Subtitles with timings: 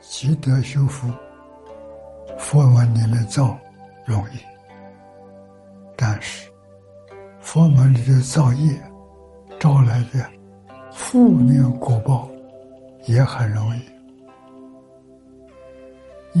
[0.00, 1.08] 积德修福，
[2.38, 3.56] 佛门里面造
[4.04, 4.38] 容易，
[5.96, 6.50] 但是
[7.40, 8.80] 佛门里的造业
[9.58, 10.24] 招来的
[10.90, 12.28] 负面果报
[13.04, 13.80] 也很容易，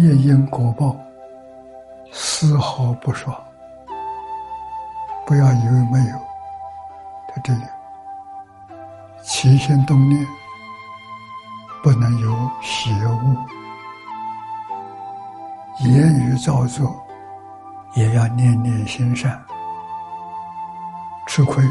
[0.00, 0.96] 业因果报
[2.12, 3.36] 丝毫不爽，
[5.26, 6.16] 不要以为没有，
[7.28, 7.62] 他这里。
[9.22, 10.26] 起心动念
[11.82, 13.36] 不能有邪恶，
[15.80, 16.94] 言语造作
[17.94, 19.40] 也要念念心善。
[21.26, 21.64] 吃亏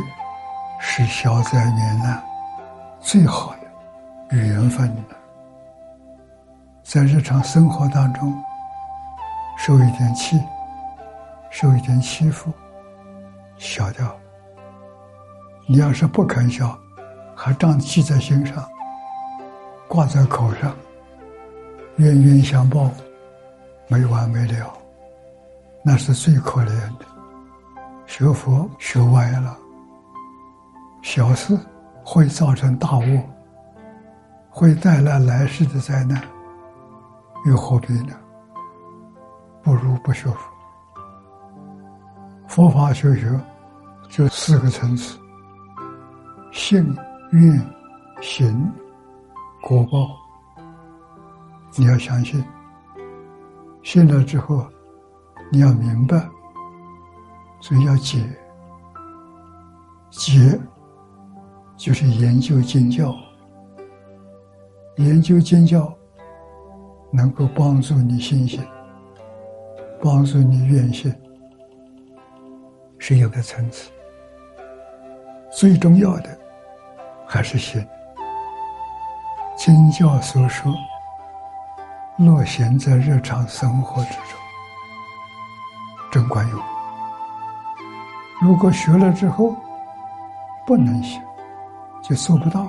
[0.79, 2.23] 是消灾免难
[2.99, 3.53] 最好
[4.29, 5.03] 的缘分了。
[6.81, 8.33] 在日常生活当中，
[9.57, 10.41] 受一点气，
[11.51, 12.51] 受一点欺负，
[13.57, 14.11] 消掉。
[15.67, 16.75] 你要是不肯消。
[17.41, 18.67] 还仗记在心上，
[19.89, 20.71] 挂在口上，
[21.97, 22.91] 冤冤相报，
[23.87, 24.71] 没完没了，
[25.83, 27.05] 那是最可怜的。
[28.05, 29.57] 学佛学歪了，
[31.01, 31.57] 小事
[32.03, 33.05] 会造成大祸，
[34.51, 36.21] 会带来来世的灾难，
[37.47, 38.13] 又何必呢？
[39.63, 40.37] 不如不学佛。
[42.47, 43.27] 佛法修学
[44.07, 45.17] 就四个层次，
[46.51, 46.95] 信。
[47.31, 47.61] 愿
[48.21, 48.73] 行
[49.61, 50.15] 果报，
[51.77, 52.43] 你要相信。
[53.83, 54.65] 信了之后，
[55.51, 56.27] 你要明白，
[57.59, 58.19] 所以要解。
[60.09, 60.59] 解
[61.77, 63.15] 就是研究经教，
[64.97, 65.93] 研究经教
[67.11, 68.59] 能够帮助你信心，
[70.01, 71.13] 帮助你愿信，
[72.97, 73.91] 是有个层次。
[75.51, 76.39] 最重要的。
[77.31, 77.85] 还是心，
[79.59, 80.73] 经教所说，
[82.15, 84.39] 若行在日常生活之中，
[86.09, 86.63] 真管用。
[88.39, 89.53] 如果学了之后
[90.65, 91.21] 不能行，
[92.01, 92.65] 就做不到，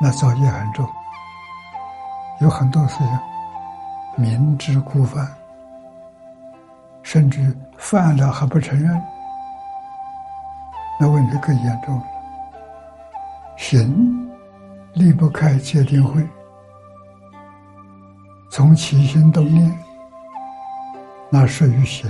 [0.00, 0.84] 那造业很重。
[2.40, 3.20] 有很多事情
[4.16, 5.32] 明知故犯，
[7.04, 9.00] 甚至犯了还不承认，
[10.98, 12.04] 那问题更严重了。
[13.56, 14.23] 行
[14.94, 16.26] 离不开戒定慧，
[18.48, 19.76] 从起心动念，
[21.28, 22.08] 那是于行；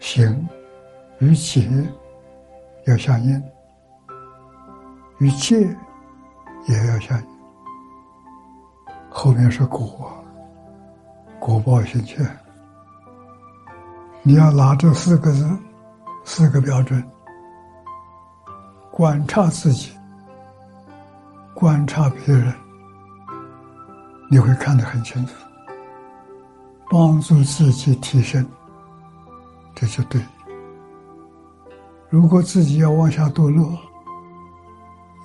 [0.00, 0.48] 行
[1.20, 1.70] 与解
[2.86, 3.40] 要相应，
[5.18, 5.60] 与戒
[6.66, 7.26] 也要相应。
[9.08, 10.12] 后面是果，
[11.38, 12.26] 果报现前。
[14.22, 15.48] 你要拿这四个字，
[16.24, 17.02] 四个标准。
[18.90, 19.92] 观察自己，
[21.60, 22.54] 观察别人，
[24.30, 25.34] 你会看得很清楚。
[26.88, 28.44] 帮助自己提升，
[29.74, 30.18] 这就对。
[32.08, 33.78] 如果自己要往下堕落，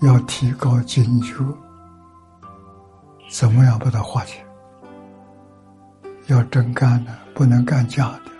[0.02, 1.38] 要提高警觉，
[3.30, 4.46] 怎么样把它化解？
[6.28, 8.32] 要真干的，不能干假的。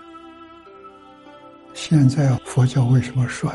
[1.72, 3.50] 现在佛教为什么衰？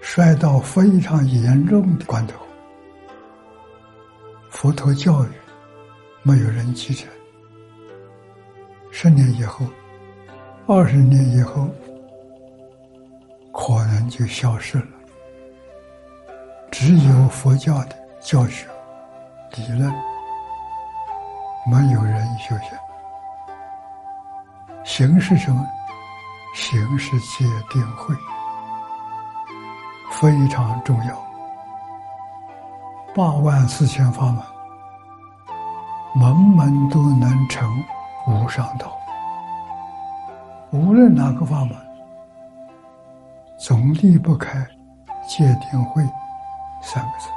[0.00, 2.34] 衰到非常严重的关头，
[4.60, 5.28] 佛陀教育
[6.24, 7.08] 没有人继承，
[8.90, 9.64] 十年以后、
[10.66, 11.68] 二十年以后，
[13.52, 14.86] 可能就消失了。
[16.72, 18.66] 只有佛教的教学
[19.54, 19.94] 理论，
[21.70, 22.76] 没有人修行。
[24.84, 25.64] 行是什么？
[26.56, 28.12] 行是戒定慧。
[30.10, 31.26] 非常重要，
[33.14, 34.42] 八万四千法门，
[36.14, 37.68] 门门都难成
[38.26, 38.98] 无上道。
[40.70, 41.76] 无论哪个法门，
[43.58, 44.66] 总离不开
[45.26, 46.02] 戒定慧
[46.82, 47.28] 三个字。